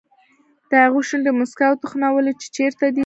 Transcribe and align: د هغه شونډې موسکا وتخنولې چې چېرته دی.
د 0.69 0.71
هغه 0.83 0.99
شونډې 1.07 1.31
موسکا 1.39 1.65
وتخنولې 1.69 2.33
چې 2.41 2.47
چېرته 2.55 2.85
دی. 2.95 2.99